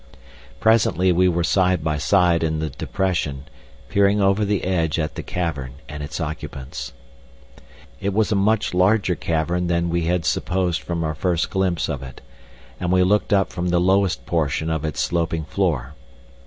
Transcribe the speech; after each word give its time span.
Presently 0.59 1.11
we 1.11 1.29
were 1.29 1.43
side 1.43 1.83
by 1.83 1.99
side 1.99 2.41
in 2.43 2.57
the 2.57 2.71
depression, 2.71 3.43
peering 3.87 4.19
over 4.19 4.43
the 4.43 4.63
edge 4.63 4.97
at 4.97 5.13
the 5.13 5.21
cavern 5.21 5.73
and 5.87 6.01
its 6.01 6.19
occupants. 6.19 6.93
It 7.99 8.11
was 8.11 8.31
a 8.31 8.35
much 8.35 8.73
larger 8.73 9.13
cavern 9.13 9.67
than 9.67 9.91
we 9.91 10.05
had 10.05 10.25
supposed 10.25 10.81
from 10.81 11.03
our 11.03 11.13
first 11.13 11.51
glimpse 11.51 11.87
of 11.87 12.01
it, 12.01 12.19
and 12.79 12.91
we 12.91 13.03
looked 13.03 13.31
up 13.31 13.51
from 13.53 13.67
the 13.69 13.79
lowest 13.79 14.25
portion 14.25 14.71
of 14.71 14.83
its 14.85 14.99
sloping 15.01 15.45
floor. 15.45 15.93